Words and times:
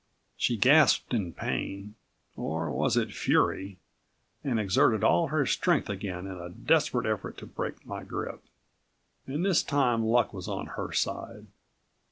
She 0.35 0.57
gasped 0.57 1.13
in 1.13 1.31
pain 1.33 1.93
or 2.35 2.71
was 2.71 2.97
it 2.97 3.13
fury? 3.13 3.77
and 4.43 4.59
exerted 4.59 5.03
all 5.03 5.25
of 5.25 5.29
her 5.29 5.45
strength 5.45 5.89
again 5.89 6.25
in 6.25 6.39
a 6.39 6.49
desperate 6.49 7.05
effort 7.05 7.37
to 7.37 7.45
break 7.45 7.85
my 7.85 8.03
grip. 8.03 8.41
And 9.27 9.45
this 9.45 9.61
time 9.61 10.03
luck 10.03 10.33
was 10.33 10.47
on 10.47 10.69
her 10.75 10.91
side. 10.91 11.45